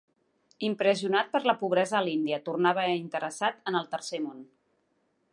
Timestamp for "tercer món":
3.93-4.41